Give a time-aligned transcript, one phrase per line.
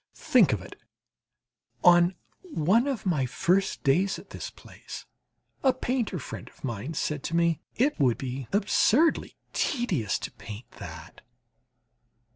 [0.15, 0.81] Think of it!
[1.83, 5.05] on one of my first days at this place,
[5.61, 10.71] a painter friend of mine said to me: "It would be absurdly tedious to paint
[10.79, 11.21] that!"